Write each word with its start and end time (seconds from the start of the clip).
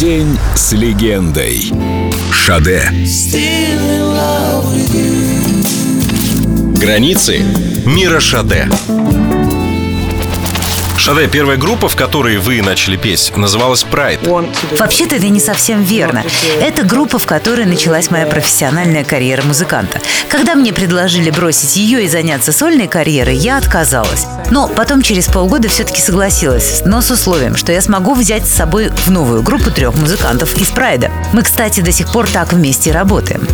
День 0.00 0.36
с 0.56 0.72
легендой. 0.72 1.70
Шаде. 2.32 2.82
Границы 6.80 7.44
мира 7.86 8.18
Шаде. 8.18 8.68
Шаде, 11.04 11.28
первая 11.28 11.58
группа, 11.58 11.90
в 11.90 11.96
которой 11.96 12.38
вы 12.38 12.62
начали 12.62 12.96
петь, 12.96 13.36
называлась 13.36 13.84
Pride. 13.84 14.26
Вообще-то 14.78 15.16
это 15.16 15.28
не 15.28 15.38
совсем 15.38 15.82
верно. 15.82 16.24
Это 16.62 16.82
группа, 16.82 17.18
в 17.18 17.26
которой 17.26 17.66
началась 17.66 18.10
моя 18.10 18.24
профессиональная 18.24 19.04
карьера 19.04 19.42
музыканта. 19.42 20.00
Когда 20.30 20.54
мне 20.54 20.72
предложили 20.72 21.28
бросить 21.28 21.76
ее 21.76 22.04
и 22.04 22.08
заняться 22.08 22.52
сольной 22.52 22.88
карьерой, 22.88 23.36
я 23.36 23.58
отказалась. 23.58 24.24
Но 24.50 24.66
потом 24.66 25.02
через 25.02 25.26
полгода 25.26 25.68
все-таки 25.68 26.00
согласилась, 26.00 26.80
но 26.86 27.02
с 27.02 27.10
условием, 27.10 27.54
что 27.54 27.70
я 27.70 27.82
смогу 27.82 28.14
взять 28.14 28.46
с 28.46 28.54
собой 28.54 28.88
в 28.88 29.10
новую 29.10 29.42
группу 29.42 29.70
трех 29.70 29.94
музыкантов 29.96 30.56
из 30.56 30.70
Прайда. 30.70 31.10
Мы, 31.34 31.42
кстати, 31.42 31.80
до 31.80 31.92
сих 31.92 32.10
пор 32.10 32.30
так 32.30 32.54
вместе 32.54 32.92
работаем. 32.92 33.46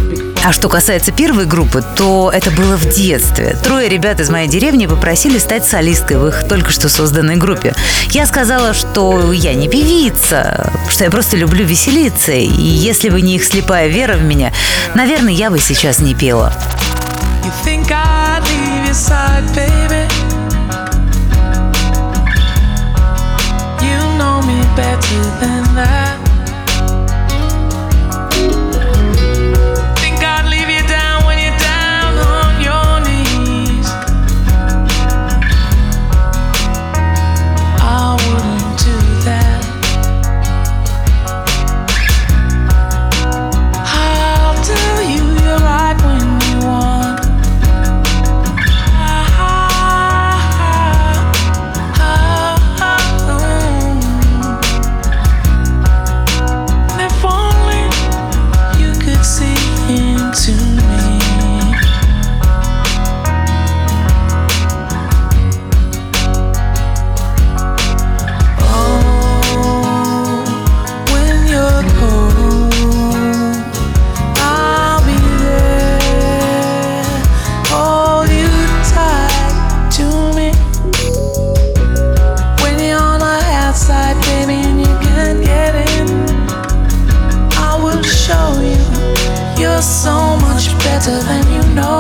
А 0.43 0.53
что 0.53 0.71
касается 0.71 1.13
первой 1.13 1.45
группы, 1.45 1.85
то 1.97 2.31
это 2.33 2.51
было 2.51 2.77
в 2.77 2.89
детстве. 2.89 3.57
Трое 3.63 3.91
ребят 3.91 4.21
из 4.21 4.31
моей 4.31 4.49
деревни 4.49 4.87
попросили 4.87 5.39
стать 5.39 5.67
солисткой 5.67 6.17
в 6.17 6.27
их 6.29 6.49
только 6.49 6.71
что 6.71 6.89
созданной 6.89 7.37
группе. 7.37 7.75
Я 8.11 8.27
сказала, 8.27 8.73
что 8.73 9.33
я 9.33 9.53
не 9.55 9.69
певица, 9.69 10.73
что 10.89 11.05
я 11.05 11.11
просто 11.11 11.37
люблю 11.37 11.65
веселиться, 11.67 12.33
и 12.33 12.47
если 12.47 13.11
бы 13.11 13.21
не 13.21 13.37
их 13.37 13.45
слепая 13.45 13.89
вера 13.89 14.17
в 14.17 14.23
меня, 14.23 14.53
наверное, 14.95 15.33
я 15.33 15.51
бы 15.51 15.59
сейчас 15.59 15.99
не 15.99 16.15
пела. 16.15 16.53
Better 24.77 25.25
than 25.41 25.75
that. 25.75 26.10
So 89.81 90.37
much 90.37 90.77
better 90.79 91.19
than 91.23 91.51
you 91.53 91.75
know. 91.75 92.00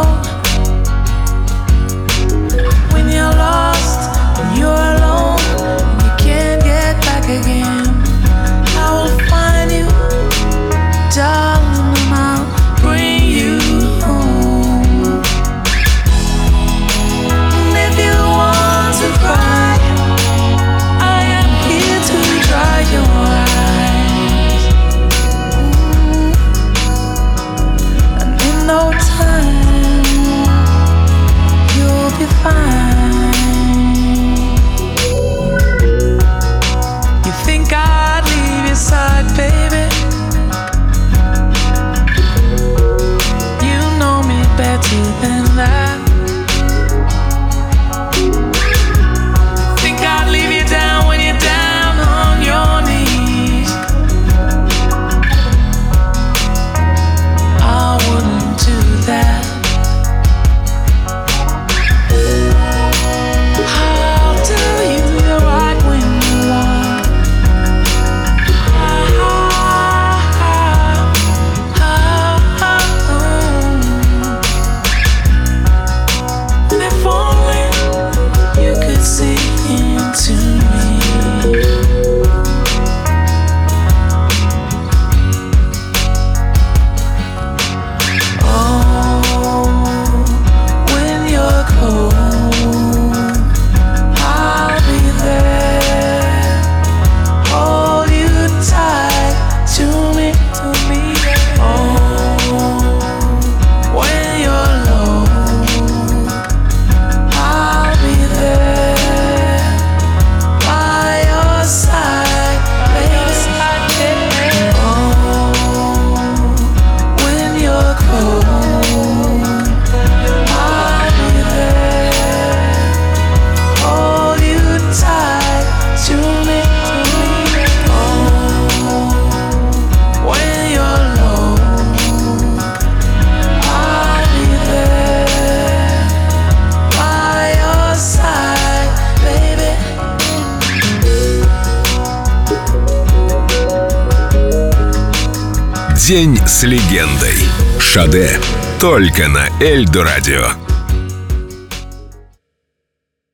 День 146.10 146.36
с 146.44 146.64
легендой. 146.64 147.36
Шаде. 147.78 148.40
Только 148.80 149.28
на 149.28 149.46
Эльдо 149.60 150.02
радио. 150.02 150.69